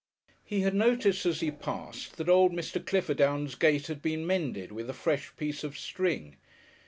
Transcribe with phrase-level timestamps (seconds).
[0.43, 2.83] He had noted as he passed that old Mr.
[2.83, 6.37] Cliffordown's gate had been mended with a fresh piece of string.